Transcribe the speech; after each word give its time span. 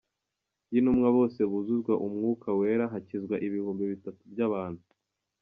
y'intumwa 0.71 1.07
bose 1.17 1.39
buzuzwa 1.51 1.93
Umwuka 2.05 2.47
Wera 2.59 2.85
hakizwa 2.93 3.35
ibihumbi 3.47 3.83
bitatu 3.91 4.21
by'abantu. 4.31 4.83